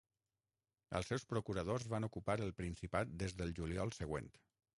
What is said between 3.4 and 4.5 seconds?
del juliol següent.